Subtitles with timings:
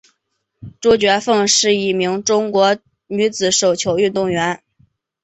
[0.79, 4.63] 朱觉凤是一名中国女子手球运动员。